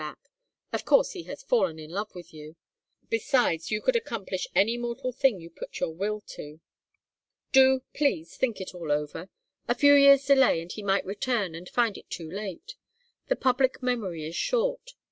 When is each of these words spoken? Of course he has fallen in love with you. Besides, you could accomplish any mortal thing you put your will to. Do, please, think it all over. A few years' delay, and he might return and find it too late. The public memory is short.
Of 0.73 0.83
course 0.83 1.11
he 1.11 1.25
has 1.25 1.43
fallen 1.43 1.77
in 1.77 1.91
love 1.91 2.15
with 2.15 2.33
you. 2.33 2.55
Besides, 3.11 3.69
you 3.69 3.83
could 3.83 3.95
accomplish 3.95 4.47
any 4.55 4.75
mortal 4.75 5.11
thing 5.11 5.39
you 5.39 5.51
put 5.51 5.79
your 5.79 5.91
will 5.93 6.21
to. 6.21 6.59
Do, 7.51 7.83
please, 7.93 8.35
think 8.35 8.59
it 8.59 8.73
all 8.73 8.91
over. 8.91 9.29
A 9.67 9.75
few 9.75 9.93
years' 9.93 10.25
delay, 10.25 10.59
and 10.59 10.71
he 10.71 10.81
might 10.81 11.05
return 11.05 11.53
and 11.53 11.69
find 11.69 11.99
it 11.99 12.09
too 12.09 12.27
late. 12.31 12.73
The 13.27 13.35
public 13.35 13.83
memory 13.83 14.25
is 14.25 14.35
short. 14.35 14.95